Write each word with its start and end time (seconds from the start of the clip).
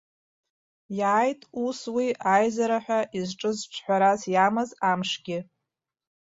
Иааит 0.99 1.41
ус 1.65 1.79
уи 1.95 2.07
аизара 2.33 2.79
ҳәа 2.85 2.99
изҿыз 3.17 3.57
ҿҳәарас 3.73 4.21
иамаз 4.33 4.69
амшгьы. 4.89 5.39